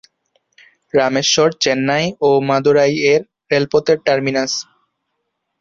রামেশ্বর 0.93 1.49
চেন্নাই 1.63 2.05
ও 2.21 2.29
মাদুরাইয়ের 2.49 3.21
রেলপথের 3.51 3.97
টার্মিনাস। 4.07 4.51